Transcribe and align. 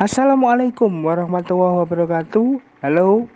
Assalamualaikum 0.00 1.04
warahmatullahi 1.04 1.84
wabarakatuh. 1.84 2.56
Halo 2.80 3.28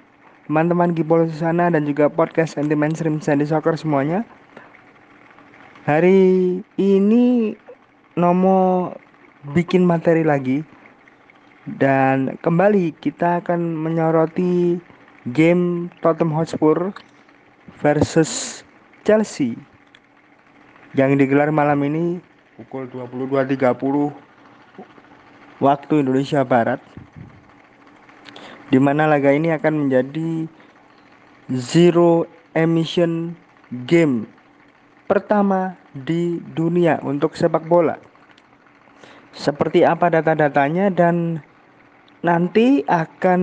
teman-teman 0.49 0.97
Gipol 0.97 1.29
sana 1.29 1.69
dan 1.69 1.85
juga 1.85 2.09
podcast 2.09 2.57
anti 2.57 2.73
mainstream 2.73 3.21
Sandy 3.21 3.45
Soccer 3.45 3.77
semuanya. 3.77 4.25
Hari 5.85 6.65
ini 6.81 7.53
Nomo 8.17 8.97
bikin 9.53 9.85
materi 9.85 10.25
lagi 10.25 10.65
dan 11.69 12.41
kembali 12.41 12.97
kita 12.97 13.45
akan 13.45 13.61
menyoroti 13.85 14.81
game 15.37 15.93
Tottenham 16.01 16.33
Hotspur 16.33 16.97
versus 17.85 18.65
Chelsea 19.05 19.53
yang 20.97 21.13
digelar 21.21 21.53
malam 21.53 21.85
ini 21.85 22.25
pukul 22.57 22.89
22.30 22.89 24.24
waktu 25.63 26.03
Indonesia 26.03 26.43
Barat 26.43 26.83
di 28.73 28.79
mana 28.83 29.07
laga 29.07 29.31
ini 29.31 29.55
akan 29.55 29.87
menjadi 29.87 30.51
zero 31.53 32.27
emission 32.57 33.37
game 33.87 34.27
pertama 35.05 35.77
di 35.93 36.41
dunia 36.57 36.99
untuk 37.05 37.37
sepak 37.37 37.69
bola. 37.69 38.01
Seperti 39.35 39.83
apa 39.83 40.11
data-datanya 40.11 40.89
dan 40.95 41.43
nanti 42.25 42.87
akan 42.87 43.41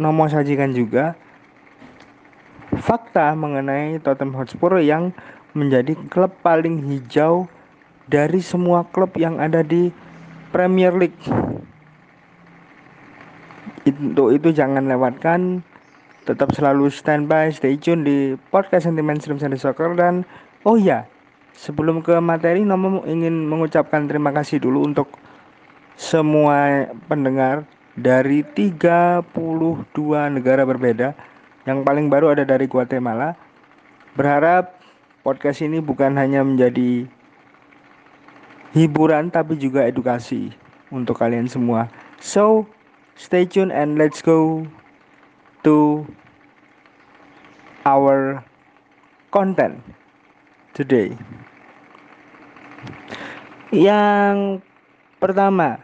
nomor 0.00 0.32
sajikan 0.32 0.74
juga 0.74 1.14
fakta 2.76 3.32
mengenai 3.38 4.02
Tottenham 4.02 4.34
Hotspur 4.36 4.82
yang 4.82 5.14
menjadi 5.56 5.96
klub 6.12 6.34
paling 6.44 6.84
hijau 6.84 7.48
dari 8.10 8.42
semua 8.42 8.84
klub 8.90 9.14
yang 9.16 9.40
ada 9.40 9.64
di 9.64 9.94
Premier 10.56 10.88
League. 10.96 11.20
Untuk 13.84 14.32
itu 14.32 14.56
jangan 14.56 14.88
lewatkan 14.88 15.60
tetap 16.24 16.56
selalu 16.56 16.88
standby, 16.88 17.52
stay 17.52 17.76
tune 17.76 18.08
di 18.08 18.40
podcast 18.48 18.88
Sentimen 18.88 19.20
Stream 19.20 19.36
Sandy 19.36 19.60
Soccer 19.60 19.92
dan 19.92 20.24
oh 20.64 20.80
ya, 20.80 21.04
sebelum 21.52 22.00
ke 22.00 22.16
materi 22.24 22.64
Nomo 22.64 23.04
ingin 23.04 23.44
mengucapkan 23.44 24.08
terima 24.08 24.32
kasih 24.32 24.56
dulu 24.64 24.88
untuk 24.88 25.12
semua 25.92 26.88
pendengar 27.04 27.68
dari 27.92 28.40
32 28.40 29.28
negara 30.32 30.64
berbeda. 30.64 31.12
Yang 31.68 31.78
paling 31.84 32.08
baru 32.08 32.32
ada 32.32 32.48
dari 32.48 32.64
Guatemala. 32.64 33.36
Berharap 34.16 34.80
podcast 35.20 35.60
ini 35.60 35.84
bukan 35.84 36.16
hanya 36.16 36.40
menjadi 36.40 37.04
hiburan 38.76 39.32
tapi 39.32 39.56
juga 39.56 39.88
edukasi 39.88 40.52
untuk 40.92 41.16
kalian 41.16 41.48
semua. 41.48 41.88
So, 42.20 42.68
stay 43.16 43.48
tune 43.48 43.72
and 43.72 43.96
let's 43.96 44.20
go 44.20 44.68
to 45.64 46.04
our 47.88 48.44
content 49.32 49.80
today. 50.76 51.16
Yang 53.72 54.60
pertama, 55.16 55.80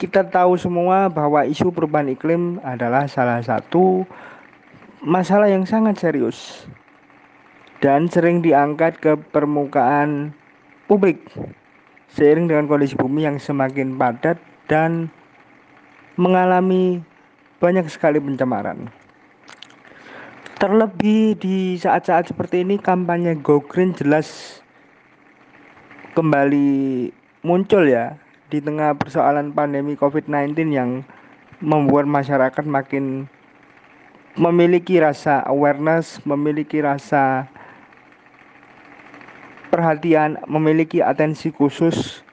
kita 0.00 0.24
tahu 0.24 0.56
semua 0.56 1.12
bahwa 1.12 1.44
isu 1.44 1.68
perubahan 1.68 2.08
iklim 2.08 2.56
adalah 2.64 3.04
salah 3.04 3.44
satu 3.44 4.08
masalah 5.04 5.52
yang 5.52 5.68
sangat 5.68 6.00
serius 6.00 6.64
dan 7.84 8.08
sering 8.08 8.40
diangkat 8.40 8.96
ke 8.96 9.12
permukaan 9.32 10.32
publik 10.88 11.20
seiring 12.14 12.50
dengan 12.50 12.66
kondisi 12.66 12.98
bumi 12.98 13.26
yang 13.26 13.38
semakin 13.38 13.94
padat 13.94 14.38
dan 14.66 15.10
mengalami 16.18 17.02
banyak 17.62 17.86
sekali 17.86 18.18
pencemaran. 18.18 18.90
Terlebih 20.60 21.40
di 21.40 21.80
saat-saat 21.80 22.32
seperti 22.32 22.66
ini 22.66 22.76
kampanye 22.76 23.32
Go 23.40 23.64
Green 23.64 23.96
jelas 23.96 24.60
kembali 26.12 27.08
muncul 27.40 27.88
ya 27.88 28.20
di 28.52 28.60
tengah 28.60 28.92
persoalan 28.98 29.56
pandemi 29.56 29.96
COVID-19 29.96 30.52
yang 30.74 31.00
membuat 31.64 32.04
masyarakat 32.04 32.64
makin 32.68 33.24
memiliki 34.36 35.00
rasa 35.00 35.40
awareness, 35.48 36.20
memiliki 36.28 36.84
rasa 36.84 37.48
perhatian, 39.70 40.42
memiliki 40.50 40.98
atensi 40.98 41.54
khusus 41.54 42.26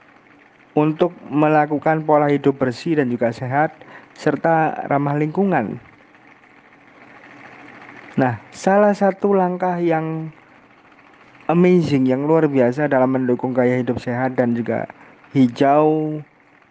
untuk 0.73 1.13
melakukan 1.29 2.01
pola 2.03 2.27
hidup 2.29 2.57
bersih 2.57 2.97
dan 2.97 3.13
juga 3.13 3.29
sehat 3.29 3.73
serta 4.17 4.85
ramah 4.89 5.17
lingkungan. 5.17 5.77
Nah, 8.17 8.41
salah 8.49 8.97
satu 8.97 9.37
langkah 9.37 9.77
yang 9.77 10.33
amazing 11.47 12.09
yang 12.09 12.25
luar 12.25 12.49
biasa 12.49 12.89
dalam 12.89 13.13
mendukung 13.13 13.53
gaya 13.53 13.77
hidup 13.77 14.01
sehat 14.01 14.35
dan 14.35 14.57
juga 14.57 14.89
hijau 15.37 16.19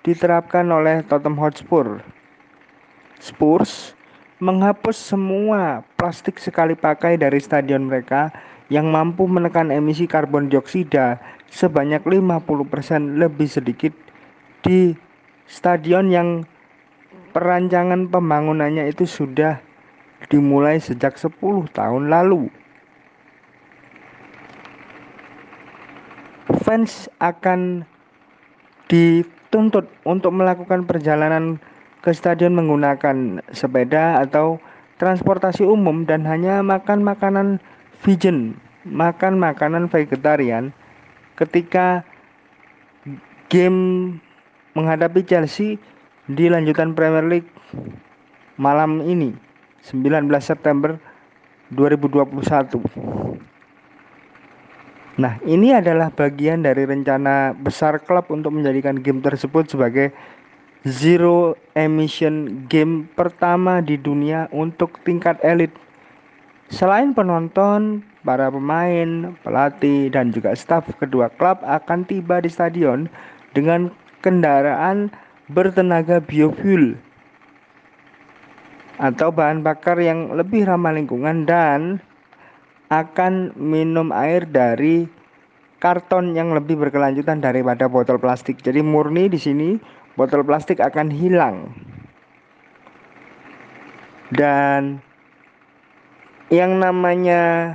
diterapkan 0.02 0.66
oleh 0.70 1.06
Tottenham 1.06 1.38
Hotspur. 1.38 2.02
Spurs 3.22 3.96
menghapus 4.42 4.98
semua 4.98 5.80
plastik 5.96 6.36
sekali 6.36 6.76
pakai 6.76 7.16
dari 7.16 7.40
stadion 7.40 7.88
mereka 7.88 8.28
yang 8.66 8.90
mampu 8.90 9.30
menekan 9.30 9.70
emisi 9.70 10.10
karbon 10.10 10.50
dioksida 10.50 11.22
sebanyak 11.50 12.02
50% 12.02 12.42
lebih 13.22 13.46
sedikit 13.46 13.94
di 14.66 14.98
stadion 15.46 16.10
yang 16.10 16.28
perancangan 17.30 18.10
pembangunannya 18.10 18.90
itu 18.90 19.06
sudah 19.06 19.62
dimulai 20.26 20.82
sejak 20.82 21.14
10 21.14 21.38
tahun 21.70 22.10
lalu. 22.10 22.50
Fans 26.66 27.06
akan 27.22 27.86
dituntut 28.90 29.86
untuk 30.02 30.34
melakukan 30.34 30.82
perjalanan 30.82 31.62
ke 32.02 32.10
stadion 32.10 32.58
menggunakan 32.58 33.42
sepeda 33.54 34.18
atau 34.22 34.58
transportasi 34.98 35.62
umum 35.62 36.02
dan 36.06 36.26
hanya 36.26 36.62
makan 36.62 37.06
makanan 37.06 37.62
vegan, 38.04 38.58
makan 38.84 39.38
makanan 39.40 39.88
vegetarian 39.88 40.74
ketika 41.36 42.02
game 43.52 44.18
menghadapi 44.76 45.22
Chelsea 45.24 45.78
di 46.26 46.50
lanjutan 46.50 46.92
Premier 46.92 47.24
League 47.24 47.48
malam 48.58 49.04
ini 49.04 49.32
19 49.86 50.26
September 50.42 50.98
2021. 51.70 52.82
Nah, 55.16 55.40
ini 55.48 55.72
adalah 55.72 56.12
bagian 56.12 56.60
dari 56.60 56.84
rencana 56.84 57.56
besar 57.56 58.04
klub 58.04 58.28
untuk 58.28 58.52
menjadikan 58.52 59.00
game 59.00 59.24
tersebut 59.24 59.64
sebagai 59.72 60.12
zero 60.84 61.56
emission 61.72 62.68
game 62.68 63.08
pertama 63.16 63.80
di 63.80 63.96
dunia 63.96 64.46
untuk 64.52 65.00
tingkat 65.02 65.40
elit 65.40 65.72
Selain 66.66 67.14
penonton, 67.14 68.02
para 68.26 68.50
pemain, 68.50 69.30
pelatih, 69.46 70.10
dan 70.10 70.34
juga 70.34 70.50
staf 70.58 70.90
kedua 70.98 71.30
klub 71.30 71.62
akan 71.62 72.02
tiba 72.02 72.42
di 72.42 72.50
stadion 72.50 73.06
dengan 73.54 73.94
kendaraan 74.18 75.14
bertenaga 75.46 76.18
biofuel 76.18 76.98
atau 78.98 79.28
bahan 79.30 79.62
bakar 79.62 80.00
yang 80.00 80.34
lebih 80.34 80.66
ramah 80.66 80.90
lingkungan 80.90 81.46
dan 81.46 82.02
akan 82.90 83.54
minum 83.54 84.10
air 84.10 84.42
dari 84.48 85.06
karton 85.78 86.32
yang 86.32 86.50
lebih 86.50 86.80
berkelanjutan 86.80 87.38
daripada 87.38 87.86
botol 87.86 88.16
plastik. 88.18 88.58
Jadi 88.58 88.80
murni 88.80 89.28
di 89.30 89.38
sini 89.38 89.78
botol 90.16 90.42
plastik 90.42 90.80
akan 90.80 91.12
hilang. 91.12 91.70
Dan 94.34 94.98
yang 96.52 96.78
namanya 96.78 97.74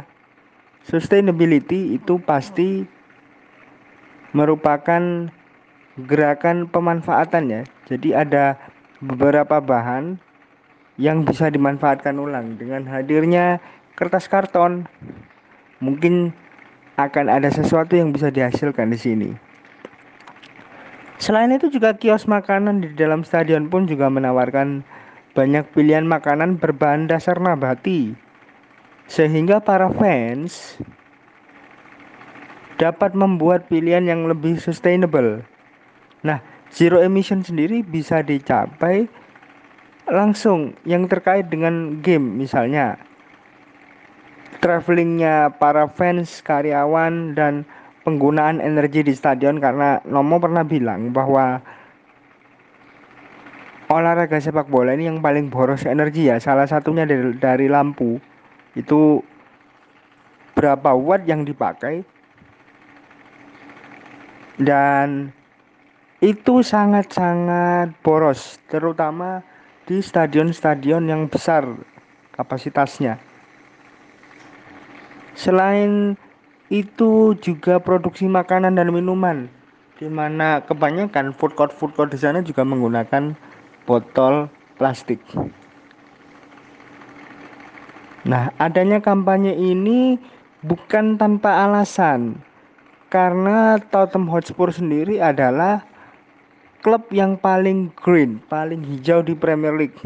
sustainability 0.87 1.99
itu 1.99 2.17
pasti 2.23 2.87
merupakan 4.31 5.27
gerakan 6.07 6.71
pemanfaatan 6.71 7.51
ya. 7.51 7.61
Jadi 7.91 8.15
ada 8.15 8.55
beberapa 9.03 9.59
bahan 9.59 10.15
yang 10.95 11.27
bisa 11.27 11.51
dimanfaatkan 11.51 12.15
ulang 12.15 12.55
dengan 12.55 12.87
hadirnya 12.87 13.59
kertas 13.99 14.31
karton. 14.31 14.87
Mungkin 15.83 16.31
akan 16.95 17.25
ada 17.27 17.49
sesuatu 17.49 17.97
yang 17.97 18.13
bisa 18.13 18.29
dihasilkan 18.31 18.93
di 18.93 18.99
sini. 18.99 19.29
Selain 21.21 21.53
itu 21.53 21.69
juga 21.69 21.93
kios 21.97 22.25
makanan 22.25 22.81
di 22.81 22.89
dalam 22.97 23.21
stadion 23.21 23.69
pun 23.69 23.85
juga 23.85 24.09
menawarkan 24.09 24.81
banyak 25.37 25.69
pilihan 25.73 26.05
makanan 26.05 26.57
berbahan 26.57 27.05
dasar 27.05 27.37
nabati 27.37 28.17
sehingga 29.11 29.59
para 29.59 29.91
fans 29.91 30.79
dapat 32.79 33.11
membuat 33.11 33.67
pilihan 33.67 34.07
yang 34.07 34.23
lebih 34.23 34.55
sustainable. 34.55 35.43
Nah, 36.23 36.39
zero 36.71 37.03
emission 37.03 37.43
sendiri 37.43 37.83
bisa 37.83 38.23
dicapai 38.23 39.11
langsung 40.07 40.71
yang 40.87 41.11
terkait 41.11 41.51
dengan 41.51 41.99
game 41.99 42.39
misalnya 42.39 42.95
travelingnya 44.63 45.55
para 45.59 45.91
fans 45.91 46.39
karyawan 46.43 47.35
dan 47.35 47.67
penggunaan 48.07 48.63
energi 48.63 49.03
di 49.05 49.13
stadion 49.13 49.61
karena 49.61 50.01
Nomo 50.07 50.41
pernah 50.41 50.65
bilang 50.65 51.13
bahwa 51.13 51.61
olahraga 53.91 54.39
sepak 54.41 54.67
bola 54.71 54.95
ini 54.95 55.07
yang 55.11 55.19
paling 55.19 55.51
boros 55.51 55.85
energi 55.85 56.27
ya 56.31 56.41
salah 56.41 56.65
satunya 56.65 57.07
dari, 57.07 57.35
dari 57.37 57.67
lampu 57.71 58.19
itu 58.75 59.23
berapa 60.55 60.95
watt 60.95 61.27
yang 61.27 61.47
dipakai 61.47 62.03
dan 64.61 65.31
itu 66.21 66.61
sangat-sangat 66.61 67.95
boros 68.05 68.61
terutama 68.69 69.41
di 69.89 69.99
stadion-stadion 69.99 71.09
yang 71.09 71.25
besar 71.25 71.65
kapasitasnya 72.37 73.17
selain 75.33 76.13
itu 76.71 77.35
juga 77.41 77.81
produksi 77.81 78.29
makanan 78.29 78.77
dan 78.77 78.93
minuman 78.93 79.49
di 80.01 80.09
mana 80.09 80.65
kebanyakan 80.65 81.29
food 81.35 81.53
court 81.53 81.69
food 81.69 81.93
court 81.93 82.09
di 82.09 82.17
sana 82.17 82.41
juga 82.41 82.65
menggunakan 82.65 83.37
botol 83.85 84.49
plastik. 84.81 85.21
Nah, 88.21 88.53
adanya 88.61 89.01
kampanye 89.01 89.57
ini 89.57 90.21
bukan 90.61 91.17
tanpa 91.17 91.65
alasan 91.65 92.37
karena 93.09 93.81
Tottenham 93.89 94.29
Hotspur 94.29 94.69
sendiri 94.69 95.17
adalah 95.17 95.81
klub 96.85 97.09
yang 97.09 97.33
paling 97.33 97.89
green, 97.97 98.37
paling 98.45 98.85
hijau 98.85 99.25
di 99.25 99.33
Premier 99.33 99.73
League. 99.73 99.97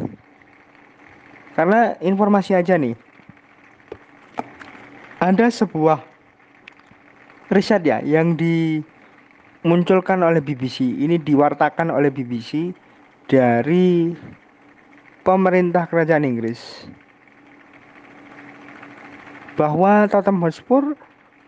Karena 1.60 2.00
informasi 2.00 2.56
aja 2.56 2.80
nih. 2.80 2.96
Ada 5.20 5.52
sebuah 5.52 6.00
riset 7.52 7.84
ya 7.84 8.00
yang 8.04 8.36
dimunculkan 8.40 10.24
oleh 10.24 10.40
BBC. 10.40 10.88
Ini 10.88 11.20
diwartakan 11.20 11.92
oleh 11.92 12.12
BBC 12.12 12.72
dari 13.28 14.16
pemerintah 15.24 15.88
kerajaan 15.88 16.28
Inggris 16.28 16.88
bahwa 19.56 20.08
Tottenham 20.12 20.44
Hotspur 20.44 20.96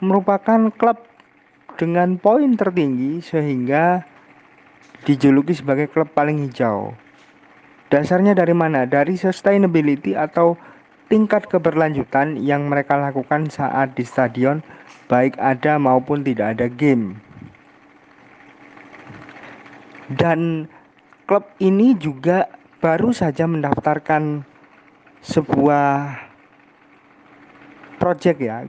merupakan 0.04 0.72
klub 0.74 1.00
dengan 1.78 2.18
poin 2.18 2.58
tertinggi 2.58 3.22
sehingga 3.22 4.02
dijuluki 5.06 5.54
sebagai 5.54 5.88
klub 5.92 6.10
paling 6.12 6.48
hijau. 6.50 6.96
Dasarnya 7.88 8.36
dari 8.36 8.52
mana? 8.52 8.84
Dari 8.84 9.16
sustainability 9.16 10.18
atau 10.18 10.60
tingkat 11.08 11.48
keberlanjutan 11.48 12.36
yang 12.36 12.68
mereka 12.68 13.00
lakukan 13.00 13.48
saat 13.48 13.96
di 13.96 14.04
stadion 14.04 14.60
baik 15.08 15.40
ada 15.40 15.80
maupun 15.80 16.20
tidak 16.24 16.60
ada 16.60 16.68
game. 16.68 17.16
Dan 20.12 20.68
klub 21.28 21.48
ini 21.64 21.96
juga 21.96 22.52
baru 22.84 23.16
saja 23.16 23.48
mendaftarkan 23.48 24.44
sebuah 25.24 26.27
project 28.08 28.40
ya 28.40 28.64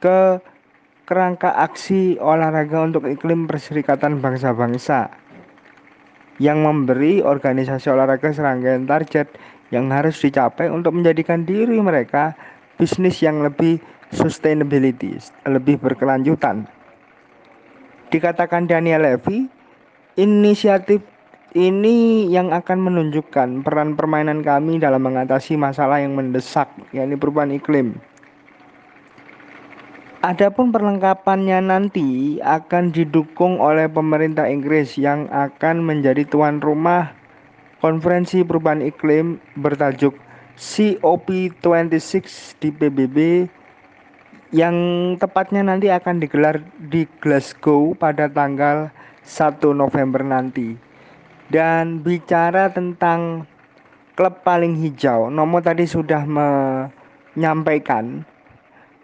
ke 0.00 0.40
kerangka 1.04 1.52
aksi 1.52 2.16
olahraga 2.16 2.80
untuk 2.80 3.04
iklim 3.04 3.44
Perserikatan 3.44 4.24
Bangsa-Bangsa 4.24 5.12
yang 6.40 6.64
memberi 6.64 7.20
organisasi 7.20 7.92
olahraga 7.92 8.32
serangkaian 8.32 8.88
target 8.88 9.28
yang 9.68 9.92
harus 9.92 10.16
dicapai 10.16 10.72
untuk 10.72 10.96
menjadikan 10.96 11.44
diri 11.44 11.76
mereka 11.76 12.32
bisnis 12.80 13.20
yang 13.20 13.44
lebih 13.44 13.76
sustainability, 14.16 15.20
lebih 15.44 15.76
berkelanjutan. 15.76 16.64
Dikatakan 18.08 18.64
Daniel 18.64 19.04
Levy, 19.04 19.46
inisiatif 20.16 21.04
ini 21.52 22.30
yang 22.32 22.50
akan 22.50 22.78
menunjukkan 22.80 23.60
peran 23.60 23.94
permainan 23.98 24.40
kami 24.40 24.80
dalam 24.80 25.04
mengatasi 25.04 25.60
masalah 25.60 26.00
yang 26.00 26.16
mendesak, 26.16 26.72
yakni 26.96 27.20
perubahan 27.20 27.52
iklim. 27.52 28.00
Adapun 30.20 30.68
perlengkapannya 30.68 31.64
nanti 31.64 32.36
akan 32.44 32.92
didukung 32.92 33.56
oleh 33.56 33.88
pemerintah 33.88 34.44
Inggris 34.52 35.00
yang 35.00 35.24
akan 35.32 35.80
menjadi 35.80 36.28
tuan 36.28 36.60
rumah 36.60 37.16
konferensi 37.80 38.44
perubahan 38.44 38.84
iklim 38.84 39.40
bertajuk 39.56 40.12
COP26 40.60 42.20
di 42.60 42.68
PBB 42.68 43.16
yang 44.52 44.76
tepatnya 45.16 45.64
nanti 45.64 45.88
akan 45.88 46.20
digelar 46.20 46.60
di 46.76 47.08
Glasgow 47.24 47.96
pada 47.96 48.28
tanggal 48.28 48.92
1 49.24 49.56
November 49.72 50.20
nanti. 50.20 50.76
Dan 51.48 52.04
bicara 52.04 52.68
tentang 52.68 53.48
klub 54.12 54.44
paling 54.44 54.76
hijau, 54.84 55.32
Nomo 55.32 55.64
tadi 55.64 55.88
sudah 55.88 56.28
menyampaikan 56.28 58.20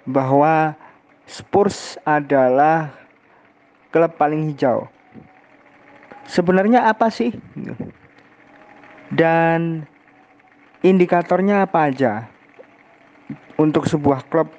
bahwa 0.04 0.76
Spurs 1.26 1.99
adalah 2.06 2.94
klub 3.90 4.14
paling 4.14 4.46
hijau. 4.46 4.87
Sebenarnya 6.31 6.87
apa 6.87 7.11
sih? 7.11 7.34
Dan 9.11 9.82
indikatornya 10.87 11.67
apa 11.67 11.90
aja? 11.90 12.31
Untuk 13.58 13.90
sebuah 13.90 14.23
klub 14.31 14.55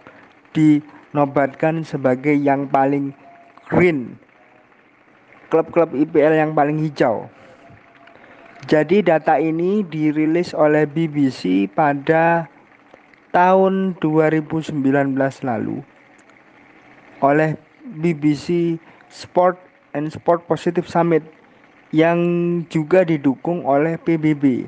dinobatkan 0.51 1.87
sebagai 1.87 2.35
yang 2.35 2.67
paling 2.67 3.15
green. 3.71 4.19
Klub-klub 5.47 5.95
IPL 5.95 6.35
yang 6.35 6.51
paling 6.51 6.83
hijau. 6.83 7.31
Jadi 8.67 8.99
data 8.99 9.39
ini 9.39 9.87
dirilis 9.87 10.51
oleh 10.51 10.83
BBC 10.83 11.71
pada 11.71 12.51
tahun 13.31 13.95
2019 14.03 14.83
lalu 15.47 15.79
oleh 17.23 17.57
BBC 17.97 18.77
Sport 19.07 19.57
and 19.95 20.11
Sport 20.13 20.45
Positive 20.45 20.85
Summit 20.85 21.23
yang 21.95 22.19
juga 22.67 23.07
didukung 23.07 23.63
oleh 23.63 23.95
PBB. 23.95 24.67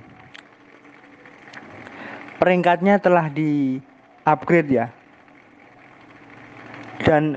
Peringkatnya 2.39 3.03
telah 3.03 3.27
di 3.27 3.83
upgrade 4.23 4.71
ya. 4.71 4.87
Dan 7.03 7.35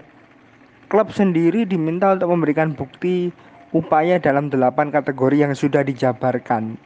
klub 0.86 1.10
sendiri 1.10 1.66
diminta 1.66 2.14
untuk 2.14 2.30
memberikan 2.30 2.70
bukti 2.76 3.34
upaya 3.74 4.20
dalam 4.22 4.52
delapan 4.52 4.94
kategori 4.94 5.36
yang 5.48 5.52
sudah 5.56 5.82
dijabarkan. 5.82 6.78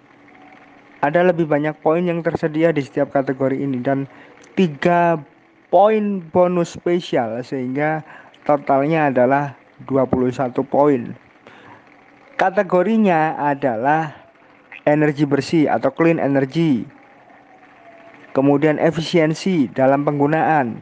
Ada 1.05 1.29
lebih 1.29 1.45
banyak 1.45 1.77
poin 1.85 2.01
yang 2.01 2.25
tersedia 2.25 2.73
di 2.73 2.81
setiap 2.81 3.13
kategori 3.13 3.61
ini 3.61 3.85
dan 3.85 4.09
tiga 4.57 5.21
poin 5.77 6.25
bonus 6.33 6.73
spesial 6.73 7.37
sehingga 7.45 8.01
totalnya 8.49 9.13
adalah 9.13 9.61
21 9.85 10.57
poin. 10.65 11.13
Kategorinya 12.41 13.37
adalah 13.37 14.17
energi 14.89 15.29
bersih 15.29 15.69
atau 15.69 15.93
clean 15.93 16.17
energy. 16.17 16.89
Kemudian 18.33 18.81
efisiensi 18.81 19.69
dalam 19.69 20.01
penggunaan 20.09 20.81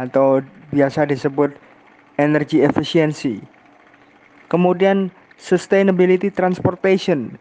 atau 0.00 0.40
biasa 0.72 1.04
disebut 1.04 1.52
energy 2.16 2.64
efficiency. 2.64 3.44
Kemudian 4.48 5.12
sustainability 5.36 6.32
transportation 6.32 7.36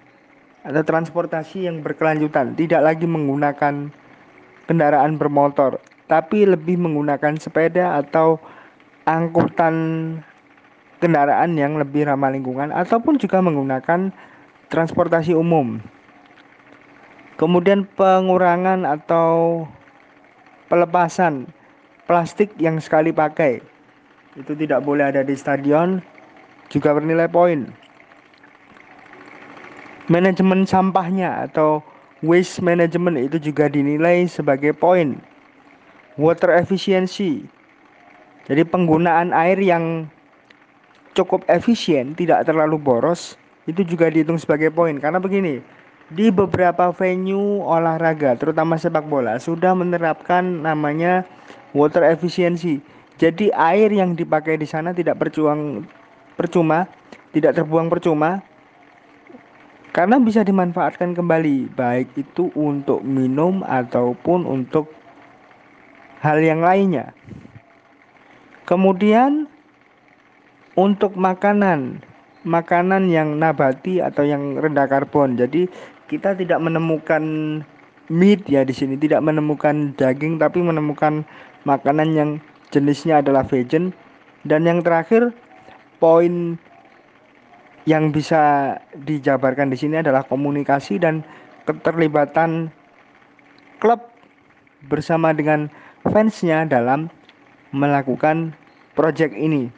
atau 0.67 0.83
transportasi 0.83 1.63
yang 1.63 1.79
berkelanjutan, 1.79 2.59
tidak 2.59 2.83
lagi 2.83 3.07
menggunakan 3.07 3.87
kendaraan 4.67 5.15
bermotor 5.15 5.79
tapi 6.07 6.43
lebih 6.43 6.75
menggunakan 6.79 7.39
sepeda 7.39 7.99
atau 7.99 8.39
angkutan 9.07 9.75
kendaraan 11.03 11.59
yang 11.59 11.75
lebih 11.75 12.07
ramah 12.07 12.31
lingkungan 12.31 12.71
ataupun 12.71 13.19
juga 13.19 13.43
menggunakan 13.43 14.11
transportasi 14.71 15.35
umum. 15.35 15.79
Kemudian 17.35 17.83
pengurangan 17.97 18.87
atau 18.87 19.65
pelepasan 20.71 21.49
plastik 22.07 22.53
yang 22.61 22.79
sekali 22.79 23.11
pakai. 23.11 23.59
Itu 24.39 24.55
tidak 24.55 24.85
boleh 24.87 25.11
ada 25.11 25.21
di 25.21 25.35
stadion 25.35 25.99
juga 26.71 26.95
bernilai 26.95 27.27
poin. 27.27 27.69
Manajemen 30.07 30.67
sampahnya 30.67 31.47
atau 31.47 31.79
waste 32.23 32.63
management 32.63 33.19
itu 33.19 33.51
juga 33.51 33.67
dinilai 33.67 34.27
sebagai 34.27 34.71
poin 34.71 35.19
water 36.19 36.53
efficiency. 36.57 37.45
Jadi 38.43 38.67
penggunaan 38.67 39.31
air 39.31 39.55
yang 39.61 40.09
cukup 41.15 41.47
efisien, 41.47 42.11
tidak 42.17 42.43
terlalu 42.43 42.75
boros, 42.75 43.39
itu 43.63 43.81
juga 43.87 44.11
dihitung 44.11 44.35
sebagai 44.35 44.67
poin 44.73 44.99
karena 44.99 45.23
begini 45.23 45.63
di 46.11 46.27
beberapa 46.29 46.91
venue 46.91 47.63
olahraga 47.63 48.35
terutama 48.35 48.75
sepak 48.75 49.07
bola 49.07 49.39
sudah 49.39 49.71
menerapkan 49.71 50.43
namanya 50.43 51.23
water 51.71 52.03
efficiency 52.03 52.83
jadi 53.15 53.55
air 53.55 53.87
yang 53.89 54.13
dipakai 54.19 54.59
di 54.59 54.67
sana 54.67 54.91
tidak 54.91 55.15
percuang 55.15 55.87
percuma 56.35 56.91
tidak 57.31 57.55
terbuang 57.55 57.87
percuma 57.87 58.43
karena 59.95 60.19
bisa 60.19 60.43
dimanfaatkan 60.43 61.15
kembali 61.15 61.71
baik 61.71 62.11
itu 62.19 62.51
untuk 62.57 62.99
minum 63.05 63.63
ataupun 63.63 64.43
untuk 64.43 64.91
hal 66.23 66.39
yang 66.39 66.63
lainnya. 66.63 67.11
Kemudian 68.63 69.51
untuk 70.73 71.19
makanan 71.19 71.99
makanan 72.43 73.07
yang 73.07 73.39
nabati 73.39 74.03
atau 74.03 74.23
yang 74.23 74.59
rendah 74.59 74.87
karbon. 74.87 75.35
Jadi 75.35 75.67
kita 76.07 76.35
tidak 76.35 76.59
menemukan 76.63 77.23
meat 78.11 78.47
ya 78.47 78.63
di 78.63 78.75
sini. 78.75 78.99
Tidak 78.99 79.19
menemukan 79.19 79.95
daging 79.95 80.39
tapi 80.39 80.63
menemukan 80.63 81.27
makanan 81.67 82.09
yang 82.15 82.29
jenisnya 82.71 83.23
adalah 83.23 83.47
vegan. 83.47 83.95
Dan 84.43 84.67
yang 84.67 84.83
terakhir 84.83 85.31
poin 86.03 86.59
yang 87.83 88.11
bisa 88.15 88.75
dijabarkan 88.95 89.71
di 89.71 89.75
sini 89.79 89.99
adalah 89.99 90.23
komunikasi 90.23 90.99
dan 90.99 91.23
keterlibatan 91.63 92.71
klub 93.79 94.03
bersama 94.87 95.31
dengan 95.31 95.71
fansnya 96.07 96.67
dalam 96.67 97.07
melakukan 97.71 98.53
proyek 98.93 99.33
ini. 99.33 99.71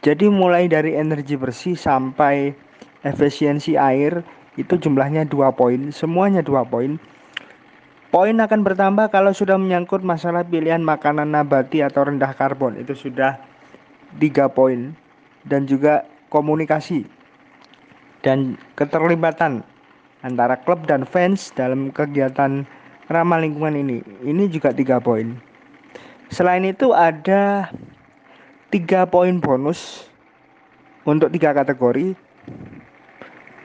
Jadi 0.00 0.32
mulai 0.32 0.64
dari 0.66 0.96
energi 0.96 1.36
bersih 1.36 1.76
sampai 1.76 2.56
efisiensi 3.04 3.76
air 3.76 4.24
itu 4.56 4.76
jumlahnya 4.76 5.28
dua 5.28 5.52
poin, 5.52 5.92
semuanya 5.92 6.40
dua 6.40 6.64
poin. 6.64 6.96
Poin 8.10 8.34
akan 8.34 8.66
bertambah 8.66 9.06
kalau 9.14 9.30
sudah 9.30 9.54
menyangkut 9.54 10.02
masalah 10.02 10.42
pilihan 10.42 10.82
makanan 10.82 11.30
nabati 11.30 11.78
atau 11.86 12.10
rendah 12.10 12.34
karbon 12.34 12.74
itu 12.74 12.90
sudah 12.90 13.38
tiga 14.18 14.50
poin 14.50 14.90
dan 15.46 15.70
juga 15.70 16.02
komunikasi 16.26 17.06
dan 18.26 18.58
keterlibatan 18.74 19.62
antara 20.26 20.58
klub 20.58 20.84
dan 20.90 21.06
fans 21.06 21.54
dalam 21.54 21.94
kegiatan 21.94 22.66
ramah 23.06 23.38
lingkungan 23.38 23.78
ini 23.78 24.02
ini 24.26 24.50
juga 24.50 24.74
tiga 24.74 24.98
poin. 24.98 25.49
Selain 26.30 26.62
itu 26.62 26.94
ada 26.94 27.66
tiga 28.70 29.02
poin 29.02 29.42
bonus 29.42 30.06
untuk 31.02 31.28
tiga 31.34 31.50
kategori. 31.50 32.14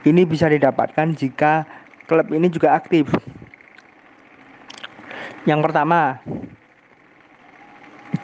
Ini 0.06 0.22
bisa 0.26 0.50
didapatkan 0.50 1.14
jika 1.14 1.62
klub 2.10 2.26
ini 2.34 2.50
juga 2.50 2.74
aktif. 2.74 3.06
Yang 5.46 5.60
pertama, 5.62 6.18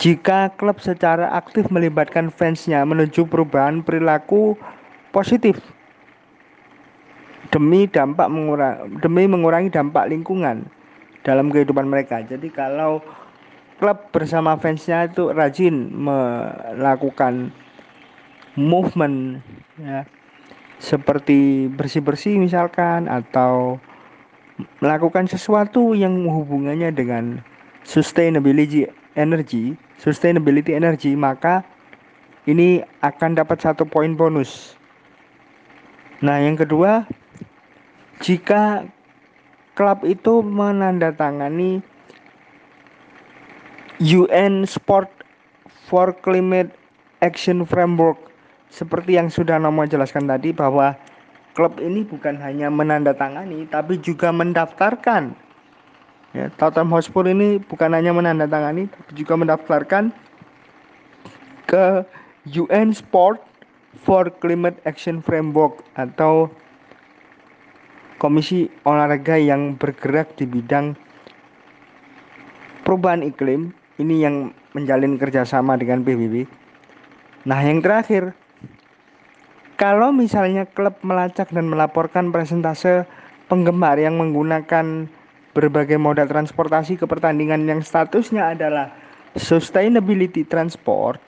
jika 0.03 0.51
klub 0.59 0.83
secara 0.83 1.31
aktif 1.39 1.71
melibatkan 1.71 2.27
fansnya 2.27 2.83
menuju 2.83 3.31
perubahan 3.31 3.79
perilaku 3.79 4.59
positif 5.15 5.55
demi 7.55 7.87
dampak 7.87 8.27
mengurang, 8.27 8.99
demi 8.99 9.31
mengurangi 9.31 9.71
dampak 9.71 10.11
lingkungan 10.11 10.67
dalam 11.23 11.55
kehidupan 11.55 11.87
mereka. 11.87 12.27
Jadi 12.27 12.51
kalau 12.51 12.99
klub 13.83 13.99
bersama 14.15 14.55
fansnya 14.55 15.11
itu 15.11 15.35
rajin 15.35 15.91
melakukan 15.91 17.51
movement 18.55 19.43
ya 19.83 20.07
seperti 20.79 21.67
bersih-bersih 21.75 22.39
misalkan 22.39 23.11
atau 23.11 23.83
melakukan 24.79 25.27
sesuatu 25.27 25.99
yang 25.99 26.15
hubungannya 26.31 26.95
dengan 26.95 27.43
sustainability 27.83 28.87
energy, 29.19 29.75
sustainability 29.99 30.79
energy, 30.79 31.19
maka 31.19 31.67
ini 32.47 32.87
akan 33.03 33.35
dapat 33.35 33.63
satu 33.63 33.87
poin 33.87 34.15
bonus. 34.15 34.79
Nah, 36.23 36.39
yang 36.39 36.55
kedua, 36.55 37.07
jika 38.23 38.87
klub 39.75 40.07
itu 40.07 40.43
menandatangani 40.43 41.83
UN 44.03 44.67
Sport 44.67 45.07
for 45.87 46.11
Climate 46.11 46.75
Action 47.23 47.63
Framework. 47.63 48.19
Seperti 48.67 49.15
yang 49.15 49.31
sudah 49.31 49.63
nama 49.63 49.87
jelaskan 49.87 50.27
tadi 50.27 50.51
bahwa 50.51 50.99
klub 51.55 51.79
ini 51.79 52.03
bukan 52.03 52.35
hanya 52.43 52.67
menandatangani 52.67 53.63
tapi 53.71 54.03
juga 54.03 54.35
mendaftarkan. 54.35 55.39
Ya, 56.35 56.51
Tottenham 56.59 56.91
Hotspur 56.91 57.31
ini 57.31 57.63
bukan 57.63 57.95
hanya 57.95 58.11
menandatangani 58.11 58.91
tapi 58.91 59.11
juga 59.15 59.39
mendaftarkan 59.39 60.11
ke 61.71 62.03
UN 62.51 62.91
Sport 62.91 63.39
for 64.03 64.35
Climate 64.43 64.83
Action 64.83 65.23
Framework 65.23 65.79
atau 65.95 66.51
komisi 68.19 68.67
olahraga 68.83 69.39
yang 69.39 69.79
bergerak 69.79 70.35
di 70.35 70.49
bidang 70.51 70.99
perubahan 72.83 73.23
iklim 73.23 73.71
ini 74.01 74.25
yang 74.25 74.55
menjalin 74.73 75.21
kerjasama 75.21 75.77
dengan 75.77 76.01
PBB. 76.07 76.49
Nah 77.45 77.61
yang 77.61 77.83
terakhir, 77.83 78.33
kalau 79.77 80.15
misalnya 80.15 80.65
klub 80.65 80.95
melacak 81.03 81.51
dan 81.51 81.67
melaporkan 81.67 82.31
presentase 82.31 83.05
penggemar 83.51 83.99
yang 83.99 84.17
menggunakan 84.17 85.11
berbagai 85.53 86.01
moda 86.01 86.25
transportasi 86.25 86.97
ke 86.97 87.05
pertandingan 87.05 87.69
yang 87.69 87.85
statusnya 87.85 88.57
adalah 88.57 88.95
sustainability 89.37 90.47
transport, 90.49 91.21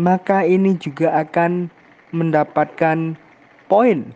maka 0.00 0.44
ini 0.44 0.76
juga 0.80 1.12
akan 1.20 1.68
mendapatkan 2.14 3.18
poin. 3.68 4.08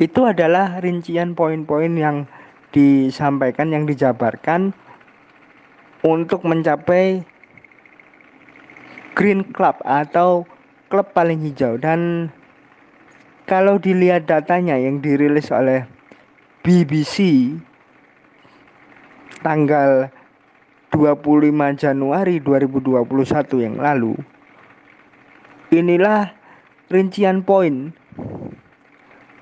Itu 0.00 0.24
adalah 0.24 0.80
rincian 0.80 1.36
poin-poin 1.36 1.92
yang 1.92 2.24
disampaikan, 2.72 3.68
yang 3.68 3.84
dijabarkan 3.84 4.72
untuk 6.02 6.42
mencapai 6.42 7.22
Green 9.14 9.46
Club 9.54 9.78
atau 9.86 10.46
klub 10.90 11.10
paling 11.14 11.42
hijau. 11.42 11.78
Dan 11.78 12.30
kalau 13.46 13.78
dilihat 13.78 14.26
datanya 14.26 14.78
yang 14.78 15.02
dirilis 15.02 15.50
oleh 15.50 15.86
BBC 16.62 17.50
tanggal 19.42 20.06
25 20.94 21.50
Januari 21.74 22.38
2021 22.38 23.64
yang 23.64 23.76
lalu 23.80 24.14
inilah 25.72 26.30
rincian 26.92 27.40
poin. 27.42 27.96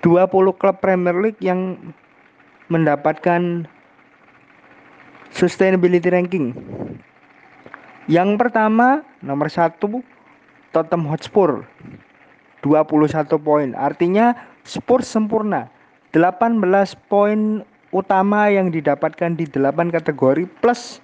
20 0.00 0.32
klub 0.56 0.76
Premier 0.80 1.12
League 1.12 1.42
yang 1.44 1.76
mendapatkan 2.72 3.68
sustainability 5.34 6.10
ranking. 6.10 6.52
Yang 8.10 8.30
pertama, 8.38 9.06
nomor 9.22 9.46
satu, 9.50 10.02
Tottenham 10.74 11.10
Hotspur. 11.10 11.66
21 12.60 13.40
poin. 13.40 13.72
Artinya 13.72 14.36
Spurs 14.68 15.08
sempurna. 15.08 15.72
18 16.12 16.60
poin 17.08 17.64
utama 17.90 18.52
yang 18.52 18.68
didapatkan 18.68 19.34
di 19.34 19.48
8 19.48 19.90
kategori 19.90 20.44
plus 20.60 21.00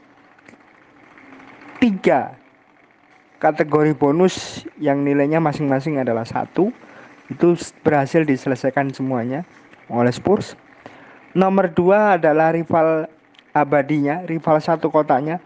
3 1.80 2.47
kategori 3.37 3.92
bonus 3.95 4.64
yang 4.80 5.04
nilainya 5.04 5.38
masing-masing 5.42 6.00
adalah 6.00 6.25
satu 6.25 6.73
itu 7.28 7.59
berhasil 7.83 8.23
diselesaikan 8.23 8.95
semuanya 8.95 9.42
oleh 9.90 10.11
Spurs. 10.14 10.54
Nomor 11.37 11.68
dua 11.68 12.16
adalah 12.16 12.54
rival 12.54 13.11
abadinya 13.56 14.20
rival 14.28 14.60
satu 14.60 14.92
kotanya 14.92 15.40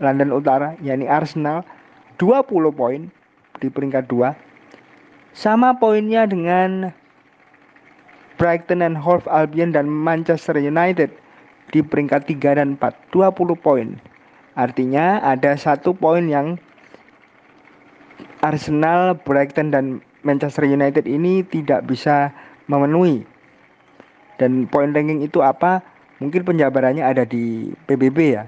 London 0.00 0.32
Utara 0.32 0.80
yakni 0.80 1.04
Arsenal 1.04 1.60
20 2.16 2.48
poin 2.72 3.12
di 3.60 3.68
peringkat 3.68 4.08
2 4.08 4.32
sama 5.36 5.76
poinnya 5.76 6.24
dengan 6.24 6.96
Brighton 8.40 8.80
and 8.80 8.96
Hove 8.96 9.28
Albion 9.28 9.76
dan 9.76 9.84
Manchester 9.84 10.56
United 10.56 11.12
di 11.68 11.84
peringkat 11.84 12.24
3 12.24 12.56
dan 12.56 12.68
4 12.80 13.12
20 13.12 13.36
poin. 13.60 14.00
Artinya 14.56 15.20
ada 15.20 15.54
satu 15.60 15.92
poin 15.92 16.24
yang 16.24 16.56
Arsenal, 18.40 19.20
Brighton 19.20 19.68
dan 19.68 20.00
Manchester 20.24 20.64
United 20.64 21.04
ini 21.04 21.44
tidak 21.44 21.84
bisa 21.84 22.32
memenuhi. 22.66 23.28
Dan 24.40 24.64
poin 24.64 24.96
ranking 24.96 25.20
itu 25.20 25.44
apa 25.44 25.84
Mungkin 26.20 26.44
penjabarannya 26.44 27.00
ada 27.00 27.24
di 27.24 27.72
PBB 27.88 28.18
ya. 28.36 28.44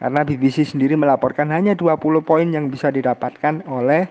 Karena 0.00 0.24
BBC 0.24 0.64
sendiri 0.64 0.96
melaporkan 0.96 1.52
hanya 1.52 1.76
20 1.76 2.00
poin 2.24 2.48
yang 2.48 2.72
bisa 2.72 2.88
didapatkan 2.88 3.60
oleh 3.68 4.08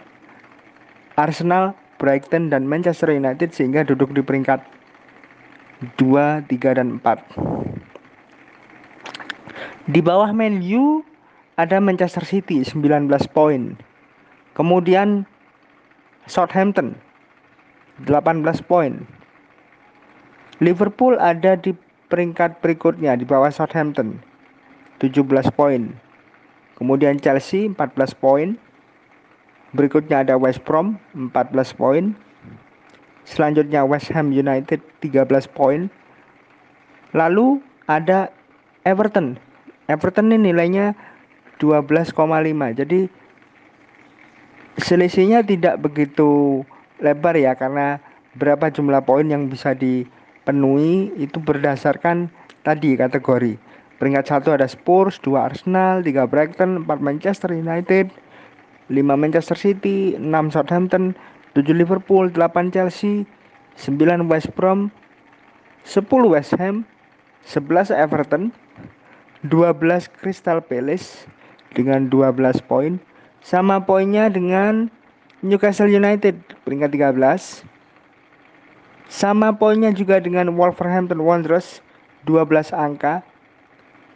Arsenal, 1.17 1.73
Brighton 1.97 2.53
dan 2.53 2.69
Manchester 2.69 3.09
United 3.09 3.49
sehingga 3.55 3.81
duduk 3.81 4.13
di 4.13 4.21
peringkat 4.21 4.61
2, 5.97 6.45
3 6.45 6.77
dan 6.77 7.01
4. 7.01 7.17
Di 9.87 10.03
bawah 10.03 10.29
Man 10.35 10.61
U 10.77 11.01
ada 11.57 11.81
Manchester 11.81 12.21
City 12.21 12.61
19 12.61 13.09
poin. 13.33 13.73
Kemudian 14.53 15.25
Southampton 16.27 16.99
18 18.05 18.43
poin. 18.67 19.07
Liverpool 20.61 21.17
ada 21.17 21.55
di 21.57 21.73
peringkat 22.07 22.63
berikutnya 22.63 23.15
di 23.19 23.27
bawah 23.27 23.51
Southampton 23.51 24.19
17 24.99 25.27
poin. 25.53 25.91
Kemudian 26.79 27.19
Chelsea 27.19 27.67
14 27.69 28.13
poin. 28.17 28.57
Berikutnya 29.75 30.23
ada 30.23 30.39
West 30.39 30.63
Brom 30.63 30.95
14 31.13 31.75
poin. 31.75 32.15
Selanjutnya 33.27 33.83
West 33.83 34.07
Ham 34.15 34.31
United 34.31 34.79
13 35.03 35.27
poin. 35.51 35.91
Lalu 37.11 37.59
ada 37.91 38.31
Everton. 38.87 39.35
Everton 39.91 40.31
ini 40.31 40.51
nilainya 40.51 40.95
12,5. 41.59 42.15
Jadi 42.77 43.11
selisihnya 44.79 45.43
tidak 45.43 45.81
begitu 45.81 46.61
lebar 47.01 47.35
ya 47.35 47.57
karena 47.57 47.97
berapa 48.37 48.69
jumlah 48.69 49.01
poin 49.01 49.25
yang 49.25 49.49
bisa 49.49 49.73
dipenuhi 50.47 51.11
itu 51.19 51.43
berdasarkan 51.43 52.31
tadi 52.63 52.95
kategori. 52.95 53.59
Peringkat 53.99 54.31
satu 54.31 54.55
ada 54.55 54.63
Spurs, 54.63 55.19
dua 55.19 55.51
Arsenal, 55.51 55.99
tiga 55.99 56.23
Brighton, 56.23 56.87
empat 56.87 57.03
Manchester 57.03 57.51
United, 57.51 58.07
lima 58.87 59.19
Manchester 59.19 59.59
City, 59.59 60.15
enam 60.15 60.47
Southampton, 60.47 61.11
tujuh 61.51 61.75
Liverpool, 61.75 62.31
delapan 62.31 62.71
Chelsea, 62.71 63.27
sembilan 63.75 64.31
West 64.31 64.47
Brom, 64.55 64.87
sepuluh 65.83 66.39
West 66.39 66.55
Ham, 66.55 66.87
sebelas 67.43 67.91
Everton, 67.91 68.55
dua 69.51 69.75
belas 69.75 70.07
Crystal 70.07 70.63
Palace 70.63 71.27
dengan 71.75 72.07
dua 72.07 72.31
belas 72.31 72.63
poin, 72.63 72.95
sama 73.43 73.83
poinnya 73.83 74.31
dengan 74.31 74.87
Newcastle 75.43 75.91
United 75.91 76.39
peringkat 76.63 76.95
13. 76.95 77.76
Sama 79.07 79.55
poinnya 79.55 79.95
juga 79.95 80.19
dengan 80.19 80.51
Wolverhampton 80.55 81.23
Wanderers 81.23 81.79
12 82.27 82.75
angka. 82.75 83.23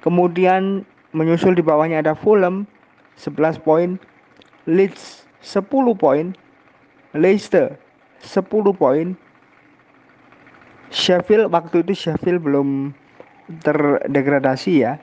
Kemudian 0.04 0.84
menyusul 1.16 1.56
di 1.56 1.64
bawahnya 1.64 2.04
ada 2.04 2.14
Fulham 2.16 2.68
11 3.16 3.62
poin, 3.64 3.96
Leeds 4.68 5.24
10 5.40 5.96
poin, 5.96 6.36
Leicester 7.16 7.76
10 8.20 8.46
poin. 8.76 9.16
Sheffield 10.92 11.48
waktu 11.56 11.88
itu 11.88 11.96
Sheffield 11.96 12.44
belum 12.44 12.92
terdegradasi 13.64 14.72
ya. 14.84 15.00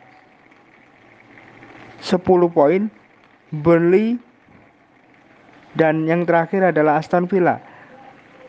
10 2.04 2.20
poin. 2.52 2.92
Burnley 3.48 4.20
dan 5.72 6.04
yang 6.04 6.28
terakhir 6.28 6.68
adalah 6.68 7.00
Aston 7.00 7.24
Villa. 7.24 7.64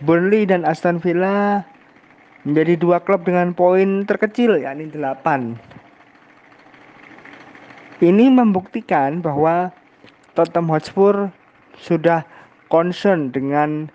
Burnley 0.03 0.48
dan 0.48 0.63
Aston 0.63 1.00
Villa 1.00 1.63
menjadi 2.48 2.79
dua 2.79 2.98
klub 3.03 3.27
dengan 3.27 3.51
poin 3.51 4.08
terkecil 4.08 4.63
yakni 4.63 4.88
8 4.88 5.70
ini 8.00 8.32
membuktikan 8.32 9.20
bahwa 9.20 9.75
Tottenham 10.32 10.72
Hotspur 10.72 11.27
sudah 11.75 12.24
concern 12.72 13.32
dengan 13.32 13.91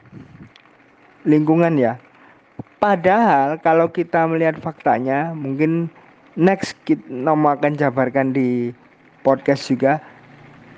lingkungan 1.24 1.80
ya. 1.80 1.96
Padahal 2.76 3.56
kalau 3.64 3.88
kita 3.88 4.28
melihat 4.28 4.60
faktanya, 4.60 5.32
mungkin 5.32 5.88
next 6.36 6.76
kita 6.84 7.00
nomor 7.08 7.56
akan 7.56 7.80
jabarkan 7.80 8.36
di 8.36 8.76
podcast 9.24 9.72
juga. 9.72 10.04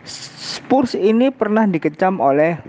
Spurs 0.07 0.95
ini 0.95 1.35
pernah 1.35 1.67
dikecam 1.67 2.23
oleh 2.23 2.63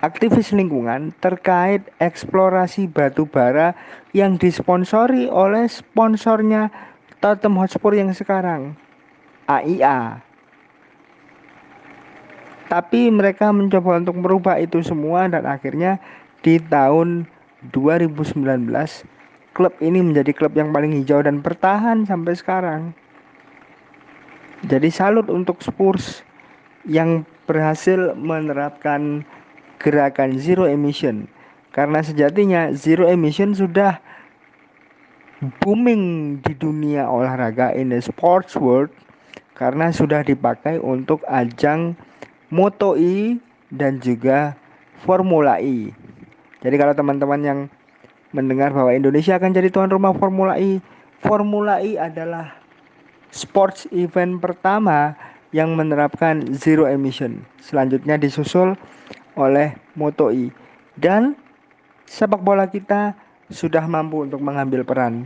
aktivis 0.00 0.52
lingkungan 0.56 1.12
terkait 1.20 1.84
eksplorasi 2.00 2.88
batu 2.88 3.28
bara 3.28 3.76
yang 4.16 4.40
disponsori 4.40 5.28
oleh 5.28 5.68
sponsornya 5.68 6.72
Tottenham 7.20 7.60
Hotspur 7.60 7.92
yang 7.92 8.12
sekarang 8.16 8.72
AIA. 9.44 10.24
Tapi 12.72 13.10
mereka 13.12 13.52
mencoba 13.52 14.00
untuk 14.00 14.16
merubah 14.16 14.56
itu 14.56 14.80
semua 14.80 15.28
dan 15.28 15.44
akhirnya 15.44 16.00
di 16.40 16.56
tahun 16.56 17.28
2019 17.74 18.40
klub 19.52 19.74
ini 19.82 20.00
menjadi 20.00 20.32
klub 20.32 20.54
yang 20.56 20.72
paling 20.72 20.94
hijau 20.96 21.20
dan 21.20 21.44
bertahan 21.44 22.06
sampai 22.08 22.32
sekarang. 22.38 22.96
Jadi 24.64 24.88
salut 24.92 25.26
untuk 25.28 25.60
Spurs 25.60 26.22
yang 26.86 27.26
berhasil 27.44 28.14
menerapkan 28.14 29.26
gerakan 29.80 30.36
zero 30.36 30.68
emission 30.68 31.24
karena 31.72 32.04
sejatinya 32.04 32.70
zero 32.76 33.08
emission 33.08 33.56
sudah 33.56 33.96
booming 35.64 36.36
di 36.44 36.52
dunia 36.52 37.08
olahraga 37.08 37.72
in 37.72 37.88
the 37.88 38.00
sports 38.04 38.52
world 38.60 38.92
karena 39.56 39.88
sudah 39.88 40.20
dipakai 40.20 40.76
untuk 40.80 41.24
ajang 41.28 41.96
Moto 42.52 42.96
E 42.98 43.40
dan 43.70 44.02
juga 44.02 44.56
Formula 45.04 45.60
E. 45.62 45.92
Jadi 46.60 46.76
kalau 46.76 46.92
teman-teman 46.92 47.40
yang 47.40 47.60
mendengar 48.36 48.74
bahwa 48.74 48.92
Indonesia 48.92 49.36
akan 49.40 49.52
jadi 49.54 49.72
tuan 49.72 49.88
rumah 49.88 50.12
Formula 50.12 50.60
E, 50.60 50.82
Formula 51.24 51.80
E 51.80 51.96
adalah 51.96 52.52
sports 53.32 53.86
event 53.94 54.42
pertama 54.42 55.14
yang 55.54 55.72
menerapkan 55.74 56.42
zero 56.52 56.86
emission. 56.90 57.42
Selanjutnya 57.62 58.18
disusul 58.18 58.74
oleh 59.40 59.72
Moto 59.96 60.28
E. 60.28 60.52
Dan 61.00 61.32
sepak 62.04 62.44
bola 62.44 62.68
kita 62.68 63.16
sudah 63.48 63.82
mampu 63.88 64.28
untuk 64.28 64.44
mengambil 64.44 64.84
peran. 64.84 65.24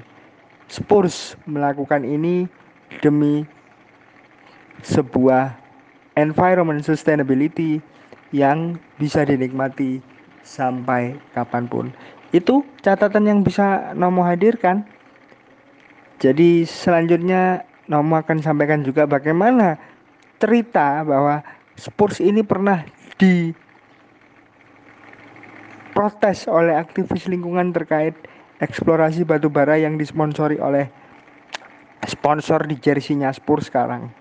Spurs 0.71 1.37
melakukan 1.45 2.07
ini 2.07 2.47
demi 3.03 3.45
sebuah 4.81 5.53
environment 6.15 6.81
sustainability 6.87 7.83
yang 8.31 8.79
bisa 8.97 9.27
dinikmati 9.27 10.01
sampai 10.43 11.19
kapan 11.35 11.67
pun. 11.67 11.87
Itu 12.35 12.67
catatan 12.83 13.29
yang 13.31 13.41
bisa 13.47 13.95
Nomo 13.95 14.27
hadirkan. 14.27 14.83
Jadi 16.19 16.65
selanjutnya 16.65 17.63
Nomo 17.87 18.19
akan 18.19 18.41
sampaikan 18.41 18.83
juga 18.83 19.05
bagaimana 19.05 19.77
cerita 20.41 21.05
bahwa 21.05 21.45
Spurs 21.75 22.19
ini 22.23 22.43
pernah 22.43 22.83
di 23.19 23.55
protes 25.95 26.51
oleh 26.51 26.75
aktivis 26.75 27.31
lingkungan 27.31 27.71
terkait 27.71 28.13
eksplorasi 28.59 29.23
batu 29.23 29.47
bara 29.47 29.79
yang 29.79 29.95
disponsori 29.95 30.59
oleh 30.59 30.91
sponsor 32.05 32.67
di 32.69 32.77
jersey-nya 32.77 33.33
Spurs 33.33 33.73
sekarang. 33.73 34.13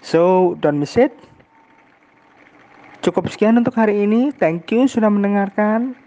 So, 0.00 0.54
don't 0.62 0.78
miss 0.78 0.94
it. 0.94 1.12
Cukup 3.02 3.28
sekian 3.28 3.58
untuk 3.60 3.74
hari 3.76 4.06
ini. 4.06 4.32
Thank 4.32 4.70
you 4.72 4.86
sudah 4.88 5.10
mendengarkan. 5.10 5.98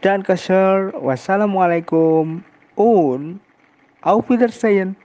Dan 0.00 0.24
kesel. 0.24 0.94
Wassalamualaikum. 0.96 2.44
Un. 2.76 3.40
Auf 4.00 4.28
Wiedersehen. 4.32 4.96